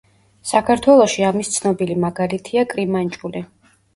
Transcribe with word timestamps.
საქართველოში 0.51 1.25
ამის 1.27 1.51
ცნობილი 1.57 1.97
მაგალითია 2.05 2.65
კრიმანჭული. 2.75 3.45